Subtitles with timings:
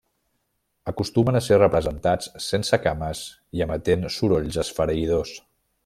[0.91, 3.23] Acostumen a ser representats sense cames
[3.59, 5.37] i emetent sorolls esfereïdors.